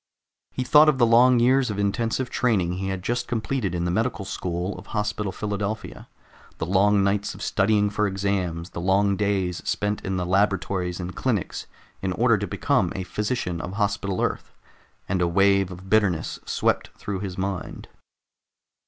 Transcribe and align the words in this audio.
He 0.49 0.63
thought 0.63 0.89
of 0.89 0.97
the 0.97 1.05
long 1.05 1.39
years 1.39 1.69
of 1.69 1.77
intensive 1.77 2.31
training 2.31 2.79
he 2.79 2.87
had 2.87 3.03
just 3.03 3.27
completed 3.27 3.75
in 3.75 3.85
the 3.85 3.91
medical 3.91 4.25
school 4.25 4.75
of 4.79 4.87
Hospital 4.87 5.31
Philadelphia, 5.31 6.09
the 6.57 6.65
long 6.65 7.03
nights 7.03 7.35
of 7.35 7.43
studying 7.43 7.87
for 7.91 8.07
exams, 8.07 8.71
the 8.71 8.81
long 8.81 9.15
days 9.15 9.57
spent 9.63 10.03
in 10.03 10.17
the 10.17 10.25
laboratories 10.25 10.99
and 10.99 11.15
clinics 11.15 11.67
in 12.01 12.13
order 12.13 12.39
to 12.39 12.47
become 12.47 12.91
a 12.95 13.03
physician 13.03 13.61
of 13.61 13.73
Hospital 13.73 14.23
Earth, 14.23 14.55
and 15.07 15.21
a 15.21 15.27
wave 15.27 15.69
of 15.69 15.87
bitterness 15.87 16.39
swept 16.47 16.87
through 16.97 17.19
his 17.19 17.37
mind. 17.37 17.87